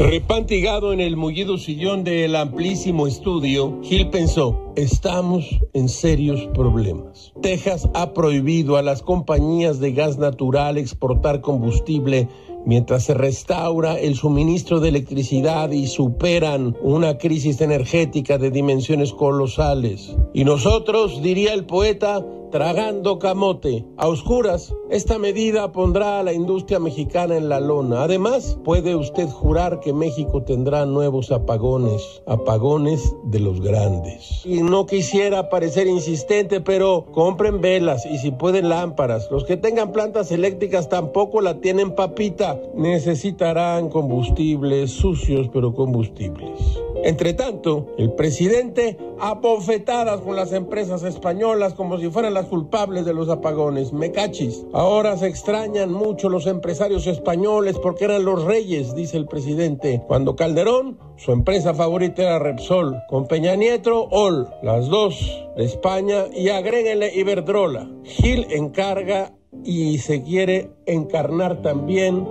[0.00, 7.32] Empantigado en el mullido sillón del amplísimo estudio, Gil pensó, estamos en serios problemas.
[7.40, 12.28] Texas ha prohibido a las compañías de gas natural exportar combustible
[12.66, 20.16] mientras se restaura el suministro de electricidad y superan una crisis energética de dimensiones colosales.
[20.32, 23.84] Y nosotros, diría el poeta, tragando camote.
[23.96, 28.04] A oscuras, esta medida pondrá a la industria mexicana en la lona.
[28.04, 34.42] Además, puede usted jurar que México tendrá nuevos apagones, apagones de los grandes.
[34.44, 39.28] Y no quisiera parecer insistente, pero compren velas y si pueden lámparas.
[39.32, 42.60] Los que tengan plantas eléctricas tampoco la tienen papita.
[42.76, 46.73] Necesitarán combustibles sucios, pero combustibles.
[47.04, 53.12] Entre tanto, el presidente apofetadas con las empresas españolas como si fueran las culpables de
[53.12, 53.92] los apagones.
[53.92, 54.64] Me cachis.
[54.72, 60.02] Ahora se extrañan mucho los empresarios españoles porque eran los reyes, dice el presidente.
[60.06, 62.96] Cuando Calderón, su empresa favorita era Repsol.
[63.10, 64.48] Con Peña Nieto, Ol.
[64.62, 67.86] Las dos de España y agréguenle Iberdrola.
[68.04, 72.26] Gil encarga y se quiere encarnar también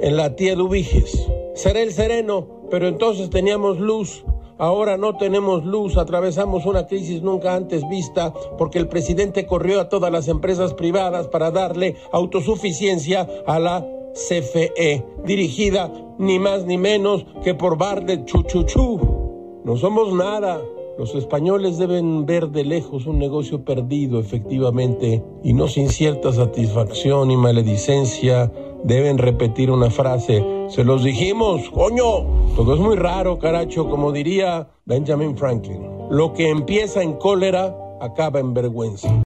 [0.00, 1.28] en la tía Dubiges.
[1.56, 4.24] Seré el sereno pero entonces teníamos luz.
[4.58, 9.90] Ahora no tenemos luz, atravesamos una crisis nunca antes vista porque el presidente corrió a
[9.90, 17.26] todas las empresas privadas para darle autosuficiencia a la CFE, dirigida ni más ni menos
[17.44, 19.60] que por Bar de Chuchuchú.
[19.64, 20.62] No somos nada.
[20.98, 27.30] Los españoles deben ver de lejos un negocio perdido, efectivamente, y no sin cierta satisfacción
[27.30, 28.50] y maledicencia
[28.84, 30.55] deben repetir una frase.
[30.68, 32.54] Se los dijimos, coño.
[32.56, 35.86] Todo es muy raro, caracho, como diría Benjamin Franklin.
[36.10, 39.08] Lo que empieza en cólera acaba en vergüenza.